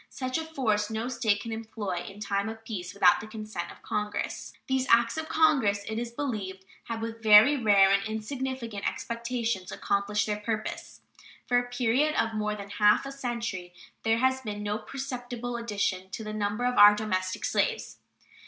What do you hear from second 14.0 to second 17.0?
there has been no perceptible addition to the number of our